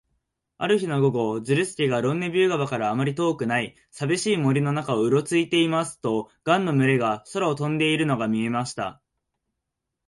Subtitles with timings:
[0.57, 8.99] ある日の午後、ズルスケがロンネビュー川からあまり遠くない、さびしい森の中をうろついていますと、ガンの群れが空を飛んでいるのが見えました。